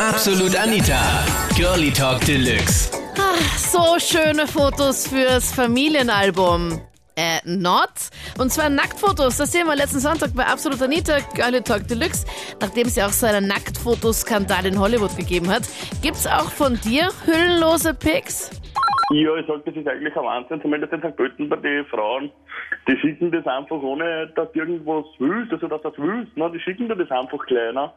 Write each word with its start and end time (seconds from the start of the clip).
Absolut 0.00 0.56
Anita. 0.56 0.98
Girlie 1.54 1.90
Talk 1.90 2.24
Deluxe. 2.24 2.90
So 3.58 3.98
schöne 3.98 4.46
Fotos 4.46 5.06
fürs 5.06 5.52
Familienalbum. 5.52 6.80
Äh, 7.16 7.40
not. 7.44 8.08
Und 8.38 8.50
zwar 8.50 8.70
Nacktfotos. 8.70 9.36
Das 9.36 9.52
sehen 9.52 9.66
wir 9.66 9.76
letzten 9.76 9.98
Sonntag 9.98 10.30
bei 10.34 10.46
Absolut 10.46 10.80
Anita, 10.80 11.18
Girlie 11.34 11.60
Talk 11.60 11.86
Deluxe. 11.86 12.24
Nachdem 12.62 12.86
es 12.86 12.96
ja 12.96 13.08
auch 13.08 13.12
so 13.12 13.26
einen 13.26 13.46
Nacktfotoskandal 13.46 14.64
in 14.64 14.80
Hollywood 14.80 15.14
gegeben 15.18 15.50
hat. 15.50 15.64
Gibt's 16.00 16.26
auch 16.26 16.50
von 16.50 16.80
dir 16.80 17.10
hüllenlose 17.26 17.92
Pics? 17.92 18.58
Ja, 19.12 19.36
ich 19.36 19.46
sag, 19.46 19.62
das 19.66 19.76
ist 19.76 19.86
eigentlich 19.86 20.16
ein 20.16 20.24
Wahnsinn, 20.24 20.62
zumindest 20.62 20.94
in 20.94 21.00
St. 21.00 21.14
Pölten 21.14 21.50
bei 21.50 21.56
den 21.56 21.84
Frauen. 21.84 22.30
Die 22.88 22.96
schicken 23.00 23.30
das 23.32 23.46
einfach 23.46 23.82
ohne, 23.82 24.28
dass 24.34 24.50
du 24.52 24.60
irgendwas 24.60 25.04
willst, 25.18 25.52
also 25.52 25.68
dass 25.68 25.82
du 25.82 25.90
das 25.90 25.98
willst, 25.98 26.34
ne? 26.38 26.50
Die 26.54 26.60
schicken 26.60 26.88
dir 26.88 26.96
das 26.96 27.10
einfach 27.10 27.44
gleich, 27.44 27.74
ne? 27.74 27.92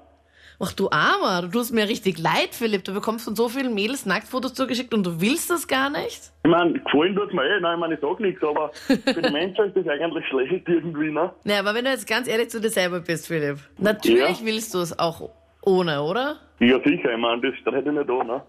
Ach 0.60 0.72
du 0.72 0.90
Armer, 0.92 1.42
du 1.44 1.48
tust 1.50 1.74
mir 1.74 1.88
richtig 1.88 2.20
leid, 2.20 2.50
Philipp. 2.52 2.84
Du 2.84 2.94
bekommst 2.94 3.26
von 3.26 3.36
so 3.36 3.50
vielen 3.50 3.74
Mädels 3.74 4.06
Nacktfotos 4.06 4.54
zugeschickt 4.54 4.94
und 4.94 5.06
du 5.06 5.20
willst 5.22 5.50
das 5.50 5.68
gar 5.68 5.90
nicht? 5.90 6.32
Ich 6.44 6.50
meine, 6.52 6.74
gefallen 6.74 7.16
tut's 7.16 7.34
mir 7.34 7.44
eh, 7.44 7.60
nein, 7.60 7.76
ich 7.76 7.80
meine, 7.80 7.94
ich 7.96 8.02
sag 8.02 8.20
nichts, 8.20 8.44
aber 8.44 8.72
für 8.74 9.22
die 9.22 9.32
Menschen 9.32 9.66
ist 9.66 9.76
das 9.76 9.88
eigentlich 9.88 10.26
schlecht 10.28 10.68
irgendwie, 10.68 11.12
ne? 11.12 11.32
Naja, 11.44 11.60
aber 11.60 11.74
wenn 11.74 11.86
du 11.86 11.92
jetzt 11.92 12.08
ganz 12.08 12.28
ehrlich 12.28 12.50
zu 12.50 12.62
dir 12.62 12.70
selber 12.70 13.00
bist, 13.00 13.28
Philipp. 13.28 13.58
Natürlich 13.78 14.40
Ja. 14.40 14.46
willst 14.46 14.74
du 14.74 14.80
es 14.80 14.98
auch 14.98 15.30
ohne, 15.62 16.02
oder? 16.04 16.38
Ja, 16.60 16.78
sicher, 16.86 17.12
ich 17.12 17.18
meine, 17.18 17.42
das 17.42 17.56
steht 17.60 17.86
nicht 17.86 18.10
da, 18.10 18.24
ne? 18.24 18.42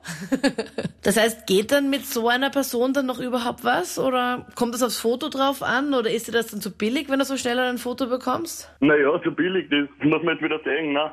Das 1.03 1.17
heißt, 1.19 1.47
geht 1.47 1.73
dann 1.73 1.91
mit 1.91 2.07
so 2.07 2.29
einer 2.29 2.51
Person 2.51 2.93
dann 2.93 3.07
noch 3.07 3.19
überhaupt 3.19 3.65
was? 3.65 3.99
Oder 3.99 4.47
kommt 4.55 4.75
das 4.75 4.83
aufs 4.83 4.99
Foto 4.99 5.29
drauf 5.29 5.63
an? 5.63 5.95
Oder 5.95 6.11
ist 6.11 6.29
dir 6.29 6.33
das 6.33 6.49
dann 6.49 6.61
zu 6.61 6.71
billig, 6.77 7.09
wenn 7.09 7.19
du 7.19 7.25
so 7.25 7.37
schneller 7.37 7.69
ein 7.69 7.79
Foto 7.79 8.07
bekommst? 8.07 8.71
Naja, 8.81 9.21
so 9.25 9.31
billig, 9.31 9.69
das 9.71 9.89
muss 10.07 10.23
man 10.23 10.35
jetzt 10.35 10.43
wieder 10.45 10.61
sehen, 10.65 10.93
ne? 10.93 11.11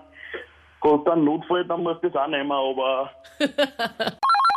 Und 0.82 1.08
dann 1.08 1.24
Notfall, 1.24 1.66
dann 1.66 1.84
muss 1.84 1.98
das 2.02 2.16
auch 2.16 2.28
nehmen, 2.28 2.52
aber 2.52 3.12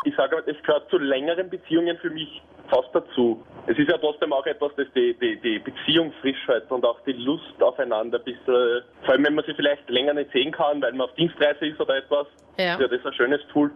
Ich 0.07 0.15
sage 0.17 0.37
aber, 0.37 0.47
es 0.49 0.63
gehört 0.63 0.89
zu 0.91 0.99
längeren 0.99 1.49
Beziehungen 1.49 1.97
für 1.99 2.11
mich 2.11 2.43
fast 2.69 2.89
dazu. 2.93 3.43
Es 3.67 3.79
ist 3.79 3.91
ja 3.91 3.97
trotzdem 3.97 4.33
auch 4.35 4.45
etwas, 4.45 4.71
das 4.77 4.87
die, 4.95 5.15
die, 5.19 5.37
die 5.41 5.59
Beziehung 5.59 6.13
frisch 6.21 6.47
hält 6.47 6.71
und 6.71 6.85
auch 6.85 7.01
die 7.07 7.13
Lust 7.13 7.63
aufeinander 7.63 8.19
ein 8.19 8.25
bisschen, 8.25 8.83
vor 9.03 9.15
allem 9.15 9.25
wenn 9.25 9.35
man 9.35 9.45
sie 9.47 9.55
vielleicht 9.55 9.89
länger 9.89 10.13
nicht 10.15 10.31
sehen 10.33 10.53
kann, 10.53 10.83
weil 10.83 10.93
man 10.93 11.09
auf 11.09 11.15
Dienstreise 11.15 11.67
ist 11.67 11.81
oder 11.81 11.97
etwas, 11.97 12.27
Ja. 12.59 12.75
ist 12.75 12.81
ja 12.81 12.89
das 12.89 13.05
ein 13.07 13.15
schönes 13.15 13.41
Tool. 13.53 13.71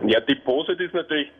Und 0.00 0.08
ja, 0.08 0.20
die 0.20 0.34
Pose 0.34 0.76
die 0.76 0.84
ist 0.84 0.94
natürlich, 0.94 1.30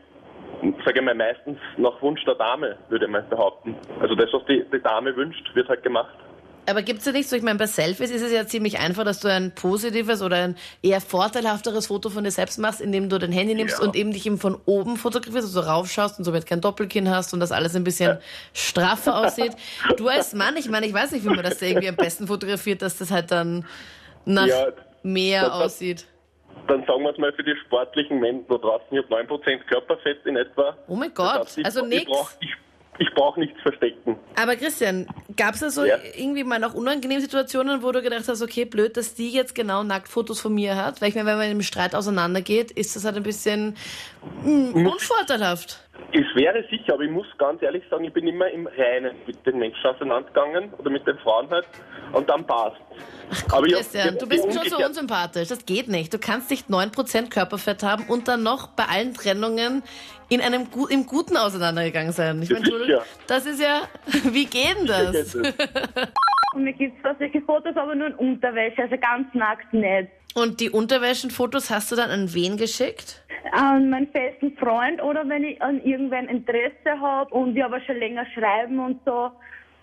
sage 0.85 0.99
ich 0.99 1.01
mal, 1.01 1.15
meistens 1.15 1.57
nach 1.77 2.01
Wunsch 2.01 2.23
der 2.23 2.35
Dame, 2.35 2.77
würde 2.87 3.05
ich 3.05 3.11
mal 3.11 3.23
behaupten. 3.23 3.75
Also 3.99 4.15
das, 4.15 4.31
was 4.31 4.45
die, 4.45 4.63
die 4.71 4.81
Dame 4.81 5.13
wünscht, 5.17 5.53
wird 5.53 5.67
halt 5.67 5.83
gemacht. 5.83 6.15
Aber 6.69 6.81
gibt's 6.81 7.05
ja 7.05 7.11
nicht 7.11 7.27
so, 7.29 7.35
ich 7.35 7.41
meine, 7.43 7.57
bei 7.59 7.67
Selfies 7.67 8.11
ist 8.11 8.21
es 8.21 8.31
ja 8.31 8.45
ziemlich 8.45 8.79
einfach, 8.79 9.03
dass 9.03 9.19
du 9.19 9.27
ein 9.27 9.53
positives 9.55 10.21
oder 10.21 10.37
ein 10.37 10.55
eher 10.81 11.01
vorteilhafteres 11.01 11.87
Foto 11.87 12.09
von 12.09 12.23
dir 12.23 12.31
selbst 12.31 12.59
machst, 12.59 12.81
indem 12.81 13.09
du 13.09 13.17
dein 13.17 13.31
Handy 13.31 13.55
nimmst 13.55 13.79
Ja. 13.79 13.85
und 13.85 13.95
eben 13.95 14.11
dich 14.11 14.25
eben 14.25 14.37
von 14.37 14.57
oben 14.65 14.97
fotografierst, 14.97 15.47
also 15.47 15.59
raufschaust 15.61 16.19
und 16.19 16.25
somit 16.25 16.45
kein 16.45 16.61
Doppelkinn 16.61 17.09
hast 17.09 17.33
und 17.33 17.39
das 17.39 17.51
alles 17.51 17.75
ein 17.75 17.83
bisschen 17.83 18.17
straffer 18.53 19.17
aussieht. 19.17 19.53
Du 19.97 20.07
als 20.07 20.33
Mann, 20.33 20.55
ich 20.57 20.69
meine, 20.69 20.85
ich 20.85 20.93
weiß 20.93 21.11
nicht, 21.11 21.23
wie 21.25 21.29
man 21.29 21.43
das 21.43 21.57
da 21.57 21.65
irgendwie 21.65 21.89
am 21.89 21.95
besten 21.95 22.27
fotografiert, 22.27 22.81
dass 22.81 22.97
das 22.97 23.11
halt 23.11 23.31
dann 23.31 23.65
nach 24.25 24.45
Ja, 24.47 24.67
mehr 25.03 25.41
das- 25.41 25.49
das- 25.51 25.61
aussieht. 25.65 26.05
Dann 26.67 26.85
sagen 26.85 27.01
wir 27.03 27.11
es 27.11 27.17
mal 27.17 27.31
für 27.33 27.43
die 27.43 27.55
sportlichen 27.65 28.19
Menschen 28.19 28.45
da 28.49 28.57
draußen, 28.57 28.85
ich 28.91 28.97
habe 28.97 29.09
9% 29.09 29.65
Körperfett 29.67 30.25
in 30.25 30.35
etwa. 30.35 30.77
Oh 30.87 30.95
mein 30.95 31.09
Das 31.09 31.15
Gott, 31.15 31.39
heißt, 31.45 31.57
ich, 31.57 31.65
also 31.65 31.81
brauch- 32.05 32.29
Ich, 32.99 33.13
brauche 33.15 33.39
nichts 33.39 33.59
verstecken. 33.61 34.17
Aber 34.35 34.55
Christian, 34.55 35.07
gab 35.35 35.53
es 35.55 35.61
da 35.61 35.69
so 35.69 35.85
Ja. 35.85 35.97
irgendwie 36.15 36.43
mal 36.43 36.63
auch 36.63 36.73
unangenehme 36.73 37.21
Situationen, 37.21 37.81
wo 37.81 37.91
du 37.91 38.01
gedacht 38.01 38.27
hast, 38.27 38.41
okay, 38.41 38.65
blöd, 38.65 38.97
dass 38.97 39.15
die 39.15 39.31
jetzt 39.31 39.55
genau 39.55 39.83
Nacktfotos 39.83 40.39
von 40.41 40.53
mir 40.53 40.75
hat? 40.75 41.01
Weil 41.01 41.09
ich 41.09 41.15
meine, 41.15 41.27
wenn 41.27 41.37
man 41.37 41.51
im 41.51 41.61
Streit 41.61 41.95
auseinandergeht, 41.95 42.71
ist 42.71 42.95
das 42.95 43.05
halt 43.05 43.15
ein 43.17 43.23
bisschen 43.23 43.75
mm, 44.43 44.85
unvorteilhaft. 44.85 45.79
Es 46.11 46.25
wäre 46.35 46.63
sicher, 46.69 46.93
aber 46.93 47.03
ich 47.03 47.11
muss 47.11 47.27
ganz 47.37 47.61
ehrlich 47.61 47.83
sagen, 47.89 48.03
ich 48.03 48.13
bin 48.13 48.27
immer 48.27 48.49
im 48.49 48.65
Reinen 48.67 49.15
mit 49.27 49.45
den 49.45 49.59
Menschen 49.59 49.85
auseinandergegangen 49.85 50.73
oder 50.77 50.89
mit 50.89 51.05
den 51.05 51.17
Frauen 51.19 51.49
halt 51.49 51.67
und 52.13 52.27
dann 52.29 52.45
passt. 52.47 52.77
aber 53.51 53.67
ich 53.67 53.73
hab- 53.73 53.81
Christian, 53.81 54.17
du 54.17 54.27
bist 54.27 54.51
schon 54.51 54.67
so 54.69 54.77
unsympathisch. 54.83 55.49
Das 55.49 55.65
geht 55.65 55.87
nicht. 55.87 56.11
Du 56.13 56.17
kannst 56.17 56.49
nicht 56.49 56.67
9% 56.69 57.29
Körperfett 57.29 57.83
haben 57.83 58.05
und 58.07 58.27
dann 58.27 58.41
noch 58.41 58.67
bei 58.69 58.85
allen 58.85 59.13
Trennungen 59.13 59.83
in 60.29 60.41
einem 60.41 60.71
gu 60.71 60.87
im 60.87 61.05
Guten 61.05 61.37
auseinandergegangen 61.37 62.11
sein. 62.11 62.41
Ich 62.41 62.49
meine, 62.49 63.01
das 63.27 63.45
ist 63.45 63.61
ja, 63.61 63.81
wie 64.31 64.45
geht 64.45 64.77
denn 64.79 64.87
das? 64.87 65.35
Und 66.55 66.63
mir 66.63 66.73
gibt 66.73 66.97
es 67.05 67.17
solche 67.19 67.41
Fotos, 67.41 67.75
aber 67.75 67.93
nur 67.93 68.07
in 68.07 68.15
Unterwäsche, 68.15 68.81
also 68.81 68.95
ganz 68.97 69.31
nackt 69.35 69.71
nicht. 69.71 70.09
Und 70.39 70.59
die 70.61 70.69
Unterwäschenfotos 70.69 71.69
hast 71.69 71.91
du 71.91 71.95
dann 71.95 72.09
an 72.09 72.33
wen 72.33 72.57
geschickt? 72.57 73.21
An 73.51 73.89
meinen 73.89 74.07
festen 74.07 74.55
Freund 74.57 75.01
oder 75.01 75.27
wenn 75.27 75.43
ich 75.43 75.61
an 75.61 75.83
irgendwen 75.83 76.29
Interesse 76.29 76.99
habe 76.99 77.33
und 77.33 77.55
wir 77.55 77.65
aber 77.65 77.81
schon 77.81 77.97
länger 77.97 78.25
schreiben 78.33 78.79
und 78.79 78.99
so. 79.05 79.31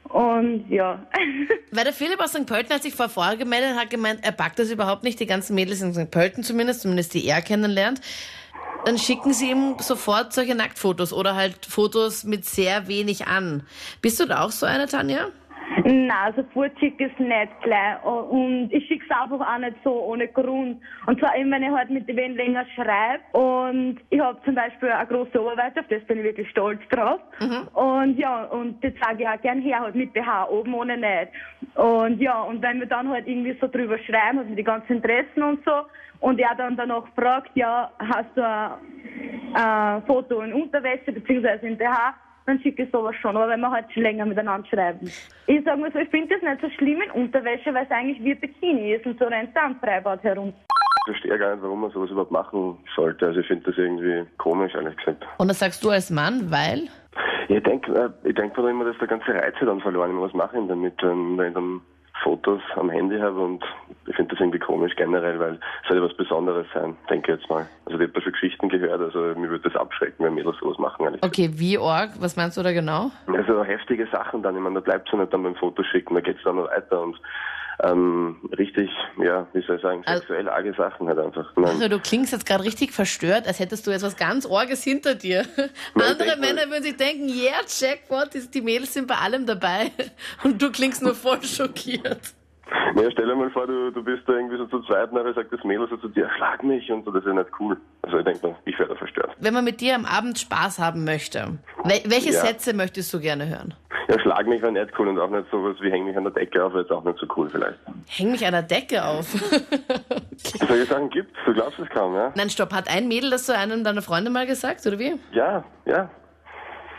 Und 0.08 0.66
ja. 0.70 1.04
Weil 1.72 1.84
der 1.84 1.92
Philipp 1.92 2.20
aus 2.20 2.30
St. 2.30 2.46
Pölten 2.46 2.72
hat 2.74 2.82
sich 2.82 2.94
vor 2.94 3.08
vorher 3.08 3.36
gemeldet 3.36 3.72
und 3.72 3.80
hat 3.80 3.90
gemeint, 3.90 4.20
er 4.22 4.32
packt 4.32 4.58
das 4.58 4.70
überhaupt 4.70 5.02
nicht, 5.02 5.18
die 5.20 5.26
ganzen 5.26 5.54
Mädels 5.54 5.82
in 5.82 5.92
St. 5.92 6.10
Pölten 6.10 6.42
zumindest, 6.42 6.82
zumindest 6.82 7.12
die 7.14 7.26
er 7.26 7.42
kennenlernt. 7.42 8.00
Dann 8.84 8.98
schicken 8.98 9.32
sie 9.32 9.50
ihm 9.50 9.76
sofort 9.80 10.32
solche 10.32 10.54
Nacktfotos 10.54 11.12
oder 11.12 11.34
halt 11.34 11.66
Fotos 11.66 12.24
mit 12.24 12.44
sehr 12.44 12.86
wenig 12.86 13.26
an. 13.26 13.64
Bist 14.00 14.20
du 14.20 14.26
da 14.26 14.42
auch 14.42 14.52
so 14.52 14.64
eine, 14.64 14.86
Tanja? 14.86 15.28
Nein, 15.84 16.34
sofort 16.36 16.78
schicke 16.78 17.06
ich 17.06 17.12
es 17.12 17.18
nicht 17.18 17.60
gleich. 17.62 18.04
Und 18.04 18.72
ich 18.72 18.86
schicke 18.86 19.04
es 19.08 19.16
einfach 19.16 19.40
auch 19.40 19.58
nicht 19.58 19.76
so 19.84 19.92
ohne 19.92 20.28
Grund. 20.28 20.80
Und 21.06 21.18
zwar 21.18 21.36
eben, 21.36 21.50
wenn 21.50 21.62
ich 21.62 21.70
halt 21.70 21.90
mit 21.90 22.06
wen 22.08 22.36
länger 22.36 22.64
schreibe. 22.74 23.22
Und 23.32 23.98
ich 24.10 24.20
habe 24.20 24.40
zum 24.44 24.54
Beispiel 24.54 24.90
eine 24.90 25.06
große 25.06 25.40
Oberweite, 25.40 25.80
auf 25.80 25.86
das 25.88 26.02
bin 26.04 26.18
ich 26.18 26.24
wirklich 26.24 26.50
stolz 26.50 26.80
drauf. 26.90 27.20
Und 27.74 28.18
ja, 28.18 28.44
und 28.44 28.82
das 28.82 28.92
sage 29.00 29.22
ich 29.22 29.28
auch 29.28 29.40
gern 29.40 29.60
her, 29.60 29.80
halt 29.80 29.94
mit 29.94 30.12
BH, 30.12 30.48
oben 30.48 30.74
ohne 30.74 30.96
nicht. 30.96 31.32
Und 31.74 32.20
ja, 32.20 32.42
und 32.42 32.62
wenn 32.62 32.80
wir 32.80 32.86
dann 32.86 33.08
halt 33.08 33.26
irgendwie 33.26 33.56
so 33.60 33.66
drüber 33.66 33.98
schreiben, 33.98 34.38
also 34.38 34.54
die 34.54 34.64
ganzen 34.64 34.96
Interessen 34.96 35.42
und 35.42 35.64
so, 35.64 35.82
und 36.20 36.40
er 36.40 36.54
dann 36.56 36.76
danach 36.76 37.04
fragt, 37.14 37.50
ja, 37.54 37.90
hast 37.98 38.30
du 38.34 38.46
ein, 38.46 38.72
ein 39.54 40.02
Foto 40.06 40.40
in 40.40 40.52
Unterwäsche 40.54 41.12
beziehungsweise 41.12 41.66
in 41.66 41.76
BH, 41.76 42.14
dann 42.46 42.60
schicke 42.60 42.84
ich 42.84 42.90
sowas 42.90 43.14
schon, 43.20 43.36
aber 43.36 43.48
wenn 43.48 43.60
wir 43.60 43.70
halt 43.70 43.92
schon 43.92 44.04
länger 44.04 44.24
miteinander 44.24 44.66
schreiben. 44.68 45.10
Ich 45.46 45.64
sage 45.64 45.80
mal 45.80 45.92
so, 45.92 45.98
ich 45.98 46.08
finde 46.08 46.34
das 46.34 46.42
nicht 46.42 46.62
so 46.62 46.70
schlimm 46.78 47.02
in 47.02 47.10
Unterwäsche, 47.22 47.74
weil 47.74 47.84
es 47.84 47.90
eigentlich 47.90 48.22
wie 48.22 48.32
ein 48.32 48.40
Bikini 48.40 48.94
ist 48.94 49.06
und 49.06 49.18
so 49.18 49.26
rennt 49.26 49.54
da 49.54 49.66
am 49.66 49.76
Freibad 49.80 50.22
herum. 50.22 50.52
Ich 51.06 51.12
verstehe 51.12 51.38
gar 51.38 51.54
nicht, 51.54 51.62
warum 51.62 51.82
man 51.82 51.90
sowas 51.90 52.10
überhaupt 52.10 52.32
machen 52.32 52.78
sollte. 52.94 53.26
Also 53.26 53.40
ich 53.40 53.46
finde 53.46 53.70
das 53.70 53.78
irgendwie 53.78 54.24
komisch, 54.38 54.74
ehrlich 54.74 54.96
gesagt. 54.96 55.24
Und 55.38 55.48
das 55.48 55.58
sagst 55.58 55.84
du 55.84 55.90
als 55.90 56.10
Mann, 56.10 56.50
weil? 56.50 56.88
Ich 57.48 57.62
denke 57.62 58.12
ich 58.24 58.34
denk 58.34 58.56
mir 58.56 58.62
da 58.62 58.70
immer, 58.70 58.84
dass 58.84 58.98
der 58.98 59.08
ganze 59.08 59.32
Reiz 59.32 59.54
dann 59.60 59.80
verloren 59.80 60.16
ist. 60.16 60.20
Was 60.20 60.34
mache 60.34 60.56
ich 60.56 60.60
denn 60.60 60.68
damit, 60.68 60.94
wenn 61.02 61.48
ich 61.48 61.54
dann 61.54 61.80
Fotos 62.22 62.60
am 62.76 62.90
Handy 62.90 63.18
habe 63.18 63.38
und 63.38 63.64
ich 64.06 64.16
finde 64.16 64.32
das 64.32 64.40
irgendwie 64.40 64.58
komisch 64.58 64.94
generell, 64.96 65.38
weil 65.38 65.54
es 65.54 65.88
soll 65.88 65.98
ja 65.98 66.02
was 66.02 66.16
Besonderes 66.16 66.66
sein, 66.74 66.96
denke 67.10 67.32
ich 67.32 67.38
jetzt 67.38 67.50
mal. 67.50 67.66
Also 67.84 67.98
ich 67.98 68.06
habe 68.06 68.12
da 68.12 68.20
schon 68.20 68.32
Geschichten 68.32 68.68
gehört, 68.68 69.00
also 69.00 69.18
mir 69.38 69.48
würde 69.48 69.68
das 69.68 69.76
abschrecken, 69.76 70.24
wenn 70.24 70.34
Mädels 70.34 70.56
sowas 70.58 70.78
machen. 70.78 71.18
Okay, 71.22 71.50
wie 71.54 71.78
org? 71.78 72.10
Was 72.20 72.36
meinst 72.36 72.56
du 72.56 72.62
da 72.62 72.72
genau? 72.72 73.10
Also 73.26 73.64
heftige 73.64 74.06
Sachen 74.06 74.42
dann, 74.42 74.56
ich 74.56 74.62
meine, 74.62 74.76
da 74.76 74.80
bleibt 74.80 75.08
es 75.08 75.12
ja 75.12 75.18
nicht 75.18 75.32
dann 75.32 75.42
beim 75.42 75.56
Fotoschicken, 75.56 76.14
da 76.14 76.20
geht 76.20 76.38
es 76.38 76.44
dann 76.44 76.56
noch 76.56 76.70
weiter 76.70 77.02
und 77.02 77.20
ähm, 77.82 78.36
richtig, 78.56 78.90
ja, 79.22 79.46
wie 79.52 79.62
soll 79.66 79.76
ich 79.76 79.82
sagen, 79.82 80.02
Also- 80.06 80.20
sexuell 80.20 80.48
arge 80.48 80.74
Sachen 80.74 81.08
halt 81.08 81.18
einfach. 81.18 81.52
Nein. 81.56 81.66
Also 81.66 81.88
du 81.88 81.98
klingst 81.98 82.32
jetzt 82.32 82.46
gerade 82.46 82.64
richtig 82.64 82.92
verstört, 82.92 83.46
als 83.46 83.58
hättest 83.58 83.86
du 83.86 83.90
jetzt 83.90 84.02
was 84.02 84.16
ganz 84.16 84.46
Orges 84.46 84.82
hinter 84.82 85.14
dir. 85.14 85.44
Andere 85.94 86.16
denk 86.16 86.28
mal- 86.40 86.54
Männer 86.54 86.70
würden 86.70 86.82
sich 86.84 86.96
denken, 86.96 87.28
yeah, 87.28 87.60
Jackpot, 87.66 88.30
die, 88.54 88.60
Mädels 88.60 88.94
sind 88.94 89.06
bei 89.06 89.16
allem 89.16 89.46
dabei. 89.46 89.90
Und 90.44 90.60
du 90.60 90.70
klingst 90.70 91.02
nur 91.02 91.14
voll 91.14 91.42
schockiert. 91.42 92.20
Ja, 92.96 93.08
stell 93.12 93.26
dir 93.26 93.36
mal 93.36 93.48
vor, 93.50 93.66
du, 93.68 93.92
du 93.92 94.02
bist 94.02 94.22
da 94.26 94.32
irgendwie 94.32 94.56
so 94.56 94.66
zu 94.66 94.82
zweit, 94.82 95.12
nachher 95.12 95.34
sagt 95.34 95.52
das 95.52 95.62
Mädel 95.62 95.86
so 95.88 95.96
zu 95.98 96.08
dir, 96.08 96.28
schlag 96.36 96.64
mich 96.64 96.90
und 96.90 97.04
so, 97.04 97.12
das 97.12 97.22
ist 97.22 97.28
ja 97.28 97.34
nicht 97.34 97.50
cool. 97.60 97.76
Also 98.02 98.18
ich 98.18 98.24
denke 98.24 98.44
mal, 98.48 98.56
ich 98.64 98.76
wäre 98.76 98.88
da 98.88 98.96
verstört. 98.96 99.30
Wenn 99.38 99.54
man 99.54 99.64
mit 99.64 99.80
dir 99.80 99.94
am 99.94 100.04
Abend 100.04 100.36
Spaß 100.38 100.80
haben 100.80 101.04
möchte, 101.04 101.58
wel 101.84 102.00
welche 102.06 102.32
Ja. 102.32 102.40
Sätze 102.40 102.72
möchtest 102.74 103.14
du 103.14 103.20
gerne 103.20 103.46
hören? 103.48 103.74
Ja, 104.08 104.18
schlag 104.20 104.46
mich 104.46 104.62
wäre 104.62 104.72
nicht 104.72 104.92
cool 104.98 105.08
und 105.08 105.18
auch 105.18 105.30
nicht 105.30 105.50
sowas 105.50 105.76
wie 105.80 105.90
häng 105.90 106.04
mich 106.04 106.16
an 106.16 106.24
der 106.24 106.32
Decke 106.32 106.64
auf, 106.64 106.74
jetzt 106.74 106.92
auch 106.92 107.02
nicht 107.02 107.18
so 107.18 107.26
cool 107.36 107.48
vielleicht. 107.50 107.78
Häng 108.08 108.30
mich 108.30 108.46
an 108.46 108.52
der 108.52 108.62
Decke 108.62 109.04
auf. 109.04 109.34
okay. 109.52 110.66
Solche 110.68 110.86
Sachen 110.86 111.10
gibt's, 111.10 111.36
du 111.44 111.52
glaubst 111.52 111.78
es 111.78 111.88
kaum, 111.88 112.14
ja? 112.14 112.32
Nein, 112.36 112.48
stopp, 112.48 112.72
hat 112.72 112.88
ein 112.88 113.08
Mädel 113.08 113.30
das 113.30 113.46
zu 113.46 113.56
einem 113.56 113.82
deiner 113.82 114.02
Freunde 114.02 114.30
mal 114.30 114.46
gesagt, 114.46 114.86
oder 114.86 114.98
wie? 114.98 115.14
Ja, 115.32 115.64
ja. 115.86 116.08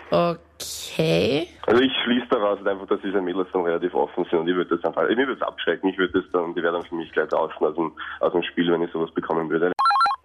Okay. 0.09 1.47
Also 1.65 1.81
ich 1.81 1.91
schließe 2.03 2.27
daraus 2.29 2.65
einfach, 2.65 2.87
dass 2.87 2.99
diese 3.01 3.21
Mädels 3.21 3.47
dann 3.53 3.63
relativ 3.63 3.93
offen 3.93 4.25
sind 4.29 4.39
und 4.39 4.47
ich 4.47 4.55
würde 4.55 4.75
das 4.75 4.85
einfach, 4.85 5.03
mir 5.03 5.17
würde 5.17 5.33
es 5.33 5.41
abschrecken, 5.41 5.89
ich 5.89 5.97
würde 5.97 6.21
das 6.21 6.31
dann, 6.31 6.55
die 6.55 6.63
wäre 6.63 6.73
dann 6.73 6.83
für 6.83 6.95
mich 6.95 7.11
gleich 7.11 7.29
draußen 7.29 7.65
aus 7.65 7.75
dem, 7.75 7.91
aus 8.19 8.31
dem 8.33 8.43
Spiel, 8.43 8.71
wenn 8.71 8.81
ich 8.81 8.91
sowas 8.91 9.11
bekommen 9.11 9.49
würde. 9.49 9.71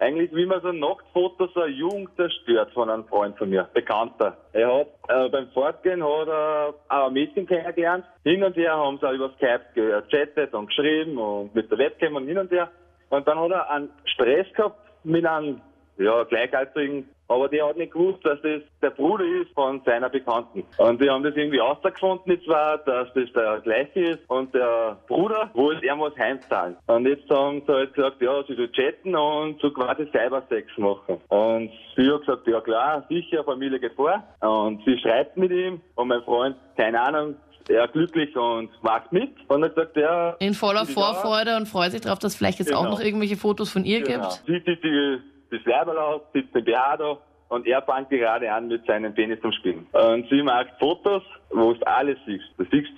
Eigentlich 0.03 0.35
wie 0.35 0.45
man 0.45 0.59
so 0.59 0.67
ein 0.67 0.79
Nachtfoto 0.79 1.47
so 1.47 1.61
eine 1.61 1.71
Jugend 1.71 2.09
zerstört 2.17 2.73
von 2.73 2.89
einem 2.89 3.05
Freund 3.05 3.37
von 3.37 3.49
mir, 3.49 3.69
Bekannter. 3.73 4.35
Er 4.51 4.79
hat 4.79 4.87
äh, 5.07 5.29
beim 5.29 5.47
Fortgehen 5.51 6.03
hat 6.03 6.27
er 6.27 6.73
auch 6.89 7.07
ein 7.07 7.13
Mädchen 7.13 7.47
kennengelernt. 7.47 8.03
Hin 8.25 8.43
und 8.43 8.53
her 8.57 8.75
haben 8.75 8.97
sie 8.99 9.07
auch 9.07 9.13
über 9.13 9.31
Skype 9.37 9.61
gechattet 9.73 10.53
und 10.53 10.67
geschrieben 10.67 11.17
und 11.17 11.55
mit 11.55 11.71
der 11.71 11.77
Webcam 11.77 12.17
und 12.17 12.27
hin 12.27 12.37
und 12.37 12.51
her. 12.51 12.69
Und 13.11 13.25
dann 13.25 13.39
hat 13.39 13.51
er 13.51 13.71
einen 13.71 13.91
Stress 14.03 14.45
gehabt 14.53 14.77
mit 15.05 15.25
einem 15.25 15.61
ja, 15.97 16.23
Gleichaltrigen. 16.23 17.07
Aber 17.29 17.47
der 17.47 17.67
hat 17.67 17.77
nicht 17.77 17.93
gewusst, 17.93 18.19
dass 18.25 18.39
das 18.41 18.61
der 18.81 18.89
Bruder 18.91 19.23
ist 19.25 19.51
von 19.53 19.81
seiner 19.85 20.09
Bekannten. 20.09 20.63
Und 20.77 21.01
die 21.01 21.09
haben 21.09 21.23
das 21.23 21.35
irgendwie 21.35 21.61
ausgefunden, 21.61 22.23
die 22.37 22.45
zwei, 22.45 22.77
dass 22.85 23.07
das 23.13 23.31
der 23.33 23.59
gleiche 23.61 23.99
ist. 24.01 24.19
Und 24.29 24.53
der 24.53 24.97
Bruder 25.07 25.49
wollte 25.53 25.85
ihm 25.85 25.99
was 25.99 26.15
heimzahlen. 26.17 26.75
Und 26.87 27.07
jetzt 27.07 27.29
haben 27.29 27.61
sie 27.65 27.71
halt 27.73 27.93
gesagt, 27.93 28.21
ja, 28.21 28.43
sie 28.47 28.55
soll 28.55 28.71
chatten 28.71 29.15
und 29.15 29.59
so 29.61 29.71
quasi 29.71 30.05
Cybersex 30.11 30.67
machen. 30.77 31.17
Und 31.29 31.71
sie 31.95 32.11
hat 32.11 32.19
gesagt, 32.21 32.47
ja 32.47 32.59
klar, 32.61 33.05
sicher, 33.09 33.43
Familie 33.43 33.79
geht 33.79 33.93
vor. 33.93 34.21
Und 34.41 34.83
sie 34.85 34.97
schreibt 34.99 35.37
mit 35.37 35.51
ihm 35.51 35.81
und 35.95 36.07
mein 36.09 36.21
Freund, 36.23 36.55
keine 36.77 37.01
Ahnung, 37.01 37.35
er 37.69 37.87
glücklich 37.87 38.35
und 38.35 38.69
macht 38.83 39.11
mit. 39.13 39.31
Und 39.47 39.61
dann 39.61 39.71
sagt 39.73 39.95
er, 39.95 40.35
In 40.39 40.53
voller 40.53 40.81
Ja. 40.83 40.85
Vorfreude 40.85 41.55
und 41.55 41.67
freut 41.69 41.91
sich 41.91 42.01
darauf, 42.01 42.19
dass 42.19 42.33
es 42.33 42.37
vielleicht 42.37 42.59
jetzt 42.59 42.73
auch 42.73 42.81
Genau. 42.83 42.95
noch 42.95 42.99
irgendwelche 43.01 43.37
Fotos 43.37 43.71
von 43.71 43.85
ihr 43.85 44.01
Genau. 44.01 44.23
gibt. 44.29 44.43
Sie 44.45 44.63
zieht 44.65 44.83
die, 44.83 45.19
das 45.53 45.65
Leiberl 45.65 45.97
aus, 45.97 46.21
sitzt 46.33 46.55
im 46.55 46.65
BH 46.65 46.97
da 46.97 47.17
und 47.49 47.67
er 47.67 47.81
fängt 47.83 48.09
gerade 48.09 48.51
an 48.51 48.67
mit 48.67 48.85
seinem 48.85 49.13
Penis 49.13 49.39
zum 49.41 49.51
Spielen. 49.53 49.85
Und 49.91 50.27
sie 50.29 50.41
macht 50.41 50.69
Fotos, 50.79 51.23
wo 51.51 51.73
du 51.73 51.87
alles 51.87 52.17
siehst. 52.25 52.45
Du 52.57 52.65
siehst 52.71 52.91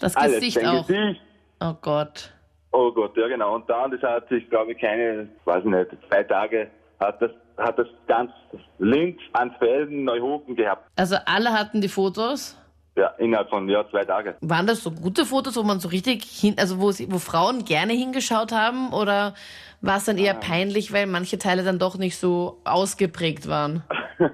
Das 0.00 0.16
alles. 0.16 0.34
Gesicht 0.36 0.56
Dein 0.56 0.66
auch. 0.66 0.86
Gesicht. 0.86 1.20
Oh 1.60 1.74
Gott. 1.80 2.32
Oh 2.72 2.92
Gott, 2.92 3.16
ja 3.16 3.28
genau. 3.28 3.54
Und 3.54 3.68
dann, 3.70 3.90
das 3.90 4.02
hat 4.02 4.28
sich, 4.28 4.48
glaube 4.50 4.72
ich, 4.72 4.78
keine, 4.78 5.28
weiß 5.44 5.64
ich 5.64 5.70
nicht, 5.70 5.86
zwei 6.08 6.22
Tage 6.24 6.68
hat 7.00 7.22
das, 7.22 7.30
hat 7.56 7.78
das 7.78 7.86
ganz 8.06 8.30
Linz, 8.78 9.18
Ansfelden, 9.32 10.04
Neuhofen 10.04 10.56
gehabt. 10.56 10.86
Also 10.96 11.16
alle 11.24 11.52
hatten 11.52 11.80
die 11.80 11.88
Fotos. 11.88 12.56
Ja, 12.96 13.08
innerhalb 13.18 13.50
von, 13.50 13.68
ja, 13.68 13.84
zwei 13.90 14.04
Tagen. 14.04 14.34
Waren 14.40 14.66
das 14.66 14.82
so 14.82 14.90
gute 14.90 15.26
Fotos, 15.26 15.54
wo 15.56 15.62
man 15.62 15.80
so 15.80 15.88
richtig 15.88 16.24
hin, 16.24 16.54
also 16.58 16.80
wo, 16.80 16.92
sie, 16.92 17.12
wo 17.12 17.18
Frauen 17.18 17.64
gerne 17.66 17.92
hingeschaut 17.92 18.52
haben? 18.52 18.92
Oder 18.94 19.34
war 19.82 19.98
es 19.98 20.06
dann 20.06 20.16
eher 20.16 20.32
peinlich, 20.34 20.92
weil 20.94 21.06
manche 21.06 21.38
Teile 21.38 21.62
dann 21.62 21.78
doch 21.78 21.98
nicht 21.98 22.16
so 22.16 22.58
ausgeprägt 22.64 23.48
waren? 23.48 23.82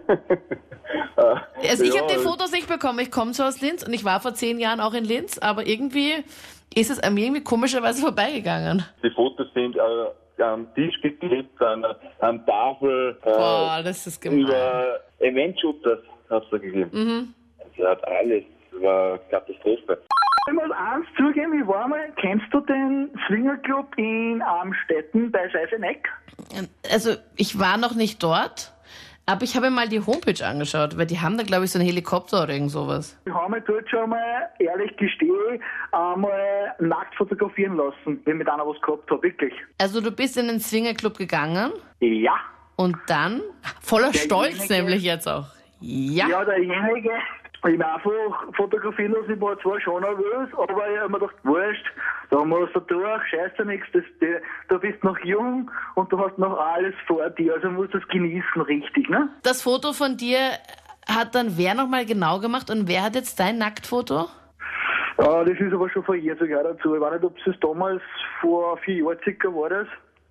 Also 1.62 1.85
ich 1.85 1.94
Ja, 1.94 2.03
habe 2.03 2.12
die 2.12 2.19
Fotos 2.19 2.50
nicht 2.53 2.69
bekommen. 2.69 2.99
Ich 2.99 3.11
komme 3.11 3.32
zwar 3.32 3.49
aus 3.49 3.61
Linz 3.61 3.82
und 3.87 3.93
ich 3.93 4.05
war 4.05 4.20
vor 4.20 4.35
zehn 4.35 4.59
Jahren 4.59 4.81
auch 4.81 4.93
in 4.94 5.05
Linz, 5.05 5.38
aber 5.38 5.67
irgendwie 5.67 6.25
ist 6.75 6.91
es 6.91 6.99
an 7.00 7.15
mir 7.15 7.25
irgendwie 7.26 7.44
komischerweise 7.44 8.03
vorbeigegangen. 8.03 8.85
Die 9.03 9.11
Fotos 9.11 9.47
sind 9.55 9.76
äh, 9.76 10.43
am 10.43 10.67
Tisch 10.75 11.00
geklebt, 11.00 11.61
an, 11.62 11.85
an 12.20 12.44
Tafel, 12.44 13.17
äh, 13.23 13.31
Boah, 13.31 13.81
das 13.85 14.06
ist 14.06 14.20
gemein. 14.20 14.41
über 14.41 15.00
Eventshooter 15.20 15.99
hat 16.29 16.43
es 16.44 16.50
da 16.50 16.58
gegeben. 16.58 16.91
Mhm. 16.93 17.35
Hat 17.79 18.07
alles, 18.07 18.45
das 18.73 18.83
war 18.83 19.19
Katastrophe. 19.31 19.99
Ich 20.49 20.55
muss 20.55 20.71
eins 20.73 21.07
zugeben, 21.17 21.61
ich 21.61 21.67
war 21.69 21.87
mal, 21.89 22.13
kennst 22.21 22.47
du 22.53 22.61
den 22.61 23.11
Swingerclub 23.27 23.87
in 23.97 24.43
Amstetten 24.43 25.31
bei 25.31 25.49
Seiseneck? 25.53 26.09
Also 26.93 27.13
ich 27.37 27.59
war 27.61 27.77
noch 27.79 27.95
nicht 27.95 28.21
dort, 28.23 28.73
aber 29.25 29.45
ich 29.45 29.55
habe 29.55 29.67
mir 29.71 29.77
mal 29.77 29.89
die 29.89 30.01
Homepage 30.01 30.45
angeschaut, 30.45 30.99
weil 30.99 31.07
die 31.07 31.21
haben 31.21 31.37
da 31.39 31.45
glaube 31.45 31.65
ich 31.65 31.71
so 31.71 31.79
einen 31.79 31.87
Helikopter 31.87 32.43
oder 32.43 32.53
irgend 32.55 32.73
sowas. 32.73 33.17
Ich 33.25 33.33
habe 33.33 33.53
mich 33.53 33.65
dort 33.67 33.89
schon 33.89 34.11
mal, 34.11 34.49
ehrlich 34.59 34.97
gestehe, 34.97 35.61
einmal 35.93 36.75
nackt 36.81 37.15
fotografieren 37.15 37.77
lassen, 37.77 38.21
wenn 38.25 38.33
ich 38.33 38.39
mit 38.39 38.49
einer 38.49 38.67
was 38.67 38.81
gehabt 38.83 39.09
habe, 39.13 39.23
wirklich. 39.23 39.55
Also 39.79 40.01
du 40.01 40.11
bist 40.11 40.37
in 40.37 40.49
den 40.49 40.59
Swingerclub 40.59 41.17
gegangen 41.19 41.73
Ja. 42.01 42.35
und 42.77 42.97
dann 43.07 43.43
voller 43.81 44.11
Derjenige- 44.11 44.25
Stolz 44.59 44.69
nämlich 44.69 45.03
jetzt 45.05 45.29
auch. 45.29 45.47
Ja. 45.81 46.29
Ja, 46.29 46.45
derjenige, 46.45 47.11
ich 47.64 47.79
bin 47.79 47.82
einfach 47.82 48.11
fotografieren 48.56 49.12
lassen, 49.12 49.32
ich 49.35 49.41
war 49.41 49.59
zwar 49.61 49.81
schon 49.81 50.03
nervös, 50.03 50.49
aber 50.55 50.91
ich 50.91 50.99
habe 50.99 51.12
mir 51.12 51.19
gedacht, 51.20 51.37
wurscht, 51.44 51.85
da 52.31 52.44
musst 52.44 52.75
du 52.75 52.81
durch, 52.81 53.23
scheiß 53.31 53.53
dir 53.59 53.64
nichts, 53.64 53.87
das, 53.93 54.03
der- 54.20 54.41
du 54.69 54.79
bist 54.79 55.03
noch 55.05 55.19
jung 55.20 55.70
und 55.94 56.12
du 56.12 56.19
hast 56.19 56.38
noch 56.38 56.59
alles 56.59 56.94
vor 57.06 57.29
dir, 57.31 57.55
also 57.55 57.70
musst 57.70 57.94
du 57.94 57.99
es 57.99 58.09
genießen, 58.09 58.62
richtig, 58.62 59.09
ne? 59.09 59.29
Das 59.43 59.62
Foto 59.62 59.93
von 59.93 60.17
dir 60.17 60.38
hat 61.09 61.35
dann 61.35 61.56
wer 61.56 61.75
nochmal 61.75 62.05
genau 62.06 62.38
gemacht 62.41 62.70
und 62.70 62.88
wer 62.88 63.03
hat 63.05 63.14
jetzt 63.14 63.38
dein 63.38 63.59
Nacktfoto? 63.59 64.26
Ja, 65.19 65.44
das 65.44 65.58
ist 65.61 65.73
aber 65.73 65.88
schon 65.91 66.03
vor 66.05 66.15
Jahren 66.17 66.38
sogar 66.38 66.65
dazu. 66.65 66.94
Ich 66.94 67.00
weiß 67.00 67.12
nicht, 67.12 67.25
ob 67.25 67.37
es 67.47 67.61
damals 67.61 68.03
vor 68.41 68.76
vier 68.79 69.05
Jahren 69.05 69.19
circa 69.23 69.49
war 69.49 69.69
das. 69.69 69.87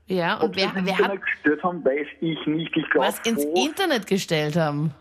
Ja, 0.08 0.36
Ob 0.38 0.44
und 0.44 0.56
sie 0.60 0.62
wer, 0.76 0.86
wer 0.86 0.98
hat 1.08 1.22
gestellt 1.22 1.64
haben, 1.64 1.86
weiß 1.86 2.08
ich 2.20 2.46
nicht. 2.48 2.76
Ich 2.76 2.90
glaube, 2.90 3.08
was 3.08 3.20
ins 3.20 3.46
Internet 3.46 4.08
gestellt 4.08 4.58
haben? 4.58 4.94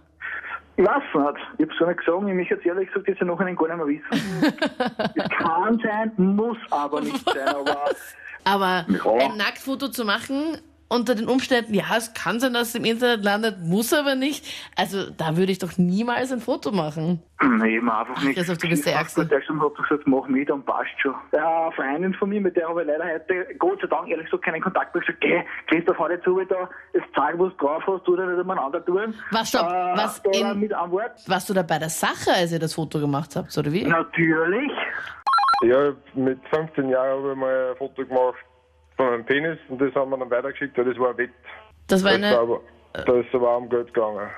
Ich 0.80 0.86
weiß 0.86 1.02
nicht. 1.14 1.38
Ich 1.58 1.64
habe 1.66 1.72
es 1.72 1.78
gar 1.78 1.88
nicht 1.88 1.98
gesagt. 1.98 2.28
Ich 2.28 2.34
möchte 2.34 2.54
jetzt 2.54 2.66
ehrlich 2.66 2.88
gesagt 2.88 3.08
jetzt 3.08 3.20
im 3.20 3.26
Nachhinein 3.28 3.54
gar 3.56 3.68
nicht 3.68 3.76
mehr 3.76 3.86
wissen. 3.86 4.52
es 5.14 5.28
kann 5.28 5.78
sein, 5.84 6.12
muss 6.16 6.56
aber 6.70 7.00
nicht 7.02 7.22
sein. 7.28 7.48
Aber 7.48 7.84
Aber 8.44 8.86
Ja. 8.88 9.26
ein 9.30 9.36
Nacktfoto 9.36 9.88
zu 9.88 10.06
machen 10.06 10.56
unter 10.92 11.14
den 11.14 11.28
Umständen, 11.28 11.72
ja, 11.72 11.84
es 11.96 12.12
kann 12.14 12.40
sein, 12.40 12.52
dass 12.52 12.68
es 12.70 12.74
im 12.74 12.84
Internet 12.84 13.22
landet, 13.24 13.60
muss 13.62 13.92
aber 13.94 14.16
nicht. 14.16 14.44
Also 14.76 15.08
da 15.10 15.36
würde 15.36 15.52
ich 15.52 15.58
doch 15.60 15.78
niemals 15.78 16.32
ein 16.32 16.40
Foto 16.40 16.72
machen. 16.72 17.22
nee, 17.40 17.76
ich 17.76 17.82
mach 17.82 18.00
einfach 18.08 18.20
nicht. 18.24 18.34
Christoph, 18.36 18.58
du 18.58 18.68
bist 18.68 18.84
der 18.84 18.94
Ärgste. 18.94 19.24
Der 19.24 19.40
schon 19.42 19.60
hat 19.62 19.74
gesagt, 19.76 20.06
mach 20.06 20.26
mit, 20.26 20.50
dann 20.50 20.64
passt 20.64 20.90
schon. 21.00 21.14
Eine 21.32 21.70
Freundin 21.76 22.12
von 22.14 22.28
mir, 22.28 22.40
mit 22.40 22.56
der 22.56 22.68
habe 22.68 22.82
ich 22.82 22.88
leider 22.88 23.04
heute, 23.04 23.54
Gott 23.58 23.80
sei 23.80 23.86
Dank, 23.86 24.08
ehrlich 24.08 24.26
gesagt, 24.26 24.44
keinen 24.44 24.60
Kontakt 24.60 24.92
mehr 24.94 25.02
gesagt, 25.04 25.20
geh, 25.20 25.42
Christoph, 25.68 25.96
hau 25.98 26.08
dir 26.08 26.20
zu, 26.22 26.36
wie 26.38 26.46
da 26.46 26.68
das 26.92 27.02
Zeug, 27.14 27.34
was 27.38 27.52
du 27.56 27.66
drauf 27.66 27.82
hast, 27.86 28.04
tu 28.04 28.16
dir 28.16 28.26
nicht 28.26 28.40
umeinander 28.40 28.84
tun. 28.84 29.14
Was, 29.30 29.48
stopp, 29.48 29.70
Äh, 29.70 29.96
was 29.96 30.20
in- 30.32 30.58
mit 30.58 30.74
einem 30.74 30.90
Wort. 30.90 31.12
Warst 31.28 31.48
du 31.48 31.54
da 31.54 31.62
bei 31.62 31.78
der 31.78 31.88
Sache, 31.88 32.32
als 32.34 32.50
ihr 32.52 32.58
das 32.58 32.74
Foto 32.74 32.98
gemacht 32.98 33.36
habt, 33.36 33.56
oder 33.56 33.72
wie? 33.72 33.84
Natürlich. 33.84 34.72
Ja, 35.62 35.92
mit 36.14 36.40
15 36.52 36.88
Jahren 36.88 37.18
habe 37.22 37.32
ich 37.32 37.38
mal 37.38 37.70
ein 37.70 37.76
Foto 37.76 38.04
gemacht 38.04 38.36
von 39.00 39.10
meinem 39.10 39.24
Penis 39.24 39.58
und 39.68 39.80
das 39.80 39.94
haben 39.94 40.10
wir 40.10 40.18
dann 40.18 40.30
weitergeschickt, 40.30 40.76
weil 40.76 40.84
das 40.84 40.98
war 40.98 41.10
ein 41.10 41.18
Wett. 41.18 41.30
Das 41.86 42.04
war 42.04 42.18
Das, 42.18 42.36
war 42.36 42.60
eine, 42.92 43.04
da 43.06 43.12
ist 43.14 43.34
aber 43.34 43.56
um 43.56 43.68
Geld 43.70 43.94
gegangen. 43.94 44.28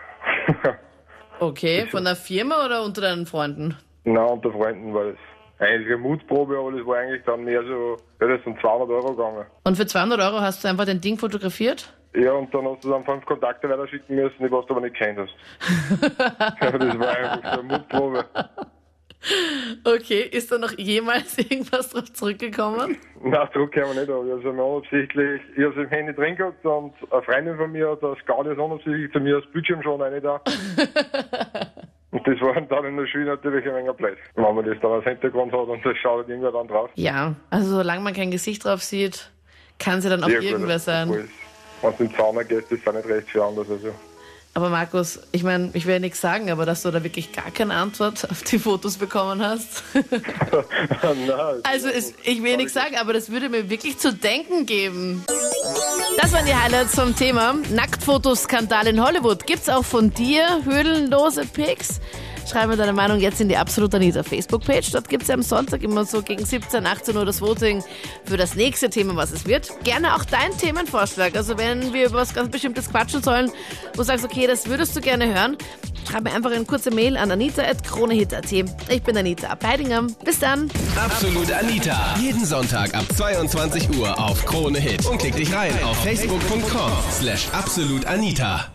okay, 1.41 1.87
von 1.89 2.05
der 2.05 2.15
Firma 2.15 2.65
oder 2.65 2.85
unter 2.85 3.01
deinen 3.01 3.27
Freunden? 3.27 3.77
Nein, 4.05 4.25
unter 4.25 4.53
Freunden 4.53 4.95
war 4.95 5.05
das. 5.07 5.17
Eigentlich 5.59 5.89
eine 5.89 5.99
Mutprobe, 5.99 6.59
aber 6.59 6.73
das 6.73 6.87
war 6.87 6.99
eigentlich 6.99 7.23
dann 7.25 7.45
mehr 7.45 7.63
so, 7.63 7.97
ja, 8.21 8.29
das 8.29 8.43
sind 8.45 8.61
200 8.61 8.89
Euro 8.89 9.15
gegangen. 9.15 9.47
Und 9.65 9.77
für 9.77 9.87
200 9.87 10.21
Euro 10.21 10.41
hast 10.41 10.65
du 10.65 10.69
einfach 10.69 10.87
dein 10.87 11.01
Ding 11.01 11.19
fotografiert? 11.19 11.93
Ja, 12.15 12.33
und 12.33 12.53
dann 12.55 12.67
hast 12.67 12.85
du 12.85 12.91
dann 12.91 13.05
fünf 13.05 13.25
Kontakte 13.25 13.69
weiterschicken 13.69 14.17
müssen, 14.17 14.37
die 14.39 14.51
was 14.51 14.67
du 14.67 14.75
aber 14.75 14.83
nicht 14.83 14.97
kennt 14.97 15.19
hast. 15.19 15.33
ja, 16.61 16.79
das 16.79 16.99
war 16.99 17.17
einfach 17.17 17.55
so 17.55 17.61
eine 17.61 17.63
Mutprobe. 17.63 18.25
Okay, 19.85 20.23
ist 20.31 20.51
da 20.51 20.59
noch 20.59 20.73
jemals 20.79 21.39
irgendwas 21.39 21.91
drauf 21.91 22.13
zurückgekommen? 22.13 22.97
Nein, 23.23 23.49
wir 23.95 24.01
nicht, 24.01 24.11
aber 24.11 24.25
ich 24.25 24.31
habe 24.33 24.41
es 24.41 24.47
unabsichtlich, 24.47 25.41
ich 25.57 25.65
habe 25.65 25.73
es 25.81 25.85
im 25.85 25.89
Handy 25.89 26.13
drin 26.15 26.37
gehabt 26.37 26.65
und 26.65 26.93
eine 27.11 27.23
Freundin 27.23 27.57
von 27.57 27.71
mir 27.73 27.91
hat 27.91 28.03
das 28.03 28.19
nicht 28.45 28.59
unabsichtlich 28.59 29.13
zu 29.13 29.21
mir 29.21 29.37
als 29.37 29.47
Bildschirm 29.53 29.83
schon 29.83 30.01
rein 30.03 30.21
da. 30.23 30.41
Und 32.13 32.27
das 32.29 32.39
waren 32.43 32.69
dann 32.69 32.85
in 32.85 32.97
der 32.99 33.07
Schule 33.07 33.25
natürlich 33.25 33.67
ein 33.67 33.75
wenig 33.75 33.93
blöd. 33.97 34.19
Wenn 34.35 34.55
man 34.55 34.67
das 34.67 34.77
dann 34.83 34.93
als 34.93 35.05
Hintergrund 35.05 35.51
hat 35.51 35.67
und 35.67 35.85
das 35.85 35.97
schaut 35.97 36.29
irgendwer 36.29 36.53
dann 36.53 36.69
drauf. 36.69 36.91
Ja, 36.95 37.35
also 37.49 37.77
solange 37.77 38.03
man 38.03 38.13
kein 38.13 38.31
Gesicht 38.31 38.67
drauf 38.67 38.83
sieht, 38.83 39.31
kann 39.79 40.03
sie 40.03 40.11
dann 40.11 40.23
auch 40.23 40.29
Ja, 40.29 40.41
irgendwer 40.41 40.79
sein. 40.79 41.09
es- 41.09 41.31
Wenn 41.81 41.97
du 41.97 42.03
in 42.03 42.09
den 42.11 42.17
Zahner 42.17 42.45
gehst, 42.45 42.71
ist 42.71 42.87
das 42.87 42.95
auch 42.95 42.99
nicht 42.99 43.09
recht 43.09 43.31
viel 43.31 43.41
anders. 43.41 43.67
Also. 43.71 43.89
Aber 44.55 44.69
Markus, 44.69 45.19
ich 45.33 45.45
meine, 45.45 45.71
ich 45.73 45.87
will 45.87 45.95
ja 45.95 45.99
nichts 45.99 46.21
sagen, 46.21 46.51
aber 46.51 46.67
dass 46.67 46.83
du 46.83 46.91
da 46.91 47.03
wirklich 47.03 47.33
gar 47.33 47.51
keine 47.51 47.75
Antwort 47.75 48.31
auf 48.31 48.43
die 48.43 48.59
Fotos 48.59 48.99
bekommen 48.99 49.43
hast. 49.43 49.83
Also 51.65 51.89
es, 51.89 52.15
ich 52.23 52.43
will 52.43 52.57
nichts 52.57 52.75
sagen, 52.75 52.97
aber 52.97 53.13
das 53.13 53.31
würde 53.31 53.49
mir 53.49 53.71
wirklich 53.71 53.99
zu 53.99 54.13
denken 54.13 54.67
geben. 54.67 55.25
Das 56.21 56.33
waren 56.33 56.45
die 56.45 56.55
Highlights 56.55 56.95
vom 56.95 57.17
Thema. 57.17 57.55
Nacktfotoskandal 57.71 58.87
in 58.87 59.03
Hollywood. 59.03 59.47
Gibt's 59.47 59.69
auch 59.69 59.85
von 59.85 60.13
dir 60.13 60.65
höhlenlose 60.65 61.47
Pics? 61.47 62.01
Schreib 62.51 62.69
mir 62.69 62.77
deine 62.77 62.93
Meinung 62.93 63.19
jetzt 63.19 63.41
in 63.41 63.49
die 63.49 63.57
Absolut 63.57 63.95
Anita 63.95 64.23
Facebook-Page. 64.23 64.91
Dort 64.93 65.09
gibt's 65.09 65.29
ja 65.29 65.35
am 65.35 65.43
Sonntag 65.43 65.83
immer 65.83 66.05
so 66.05 66.23
gegen 66.23 66.45
17, 66.45 66.87
18 66.87 67.17
Uhr 67.17 67.25
das 67.25 67.41
Voting 67.41 67.83
für 68.25 68.37
das 68.37 68.55
nächste 68.55 68.91
Thema, 68.91 69.17
was 69.17 69.33
es 69.33 69.47
wird. 69.47 69.69
Gerne 69.85 70.15
auch 70.15 70.25
dein 70.25 70.57
Themenvorschlag. 70.57 71.37
Also 71.37 71.57
wenn 71.59 71.93
wir 71.93 72.07
über 72.07 72.19
was 72.19 72.35
ganz 72.35 72.51
Bestimmtes 72.51 72.91
quatschen 72.91 73.23
sollen, 73.23 73.51
wo 73.93 73.99
du 73.99 74.03
sagst, 74.03 74.25
okay, 74.25 74.47
das 74.47 74.67
würdest 74.67 74.97
du 74.97 75.01
gerne 75.01 75.33
hören, 75.33 75.57
schreib 76.09 76.25
mir 76.25 76.33
einfach 76.33 76.51
eine 76.51 76.65
kurze 76.65 76.91
Mail 76.91 77.17
an 77.17 77.31
anita.kronehit.at. 77.31 78.53
Ich 78.53 79.03
bin 79.03 79.17
Anita 79.17 79.49
Abteidinger. 79.49 80.07
Bis 80.25 80.39
dann. 80.39 80.71
Absolut 80.97 81.51
Anita. 81.53 82.17
Jeden 82.21 82.45
Sonntag 82.45 82.95
ab 82.95 83.05
22 83.17 83.99
Uhr 83.99 84.19
auf 84.19 84.45
Krone 84.45 84.79
Hit. 84.81 85.07
Und 85.07 85.19
klick 85.19 85.37
dich 85.37 85.55
rein 85.55 85.73
auf 85.85 85.97
facebook.com 86.03 86.91
slash 87.11 87.49
absolutanita. 87.53 88.72